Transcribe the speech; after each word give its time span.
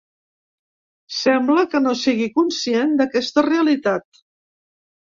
Sembla 1.17 1.67
que 1.75 1.83
no 1.85 1.95
sigui 2.05 2.31
conscient 2.41 2.99
d’aquesta 3.03 3.47
realitat. 3.53 4.27